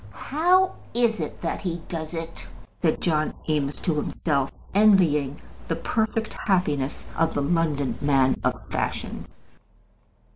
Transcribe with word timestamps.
"How 0.31 0.73
is 0.95 1.19
it 1.19 1.41
that 1.41 1.61
he 1.61 1.79
does 1.87 2.15
it?" 2.15 2.47
said 2.81 3.01
John 3.01 3.35
Eames 3.47 3.77
to 3.81 3.93
himself, 3.97 4.51
envying 4.73 5.39
the 5.67 5.75
perfect 5.75 6.33
happiness 6.33 7.05
of 7.15 7.35
the 7.35 7.41
London 7.41 7.99
man 8.01 8.41
of 8.43 8.65
fashion. 8.67 9.27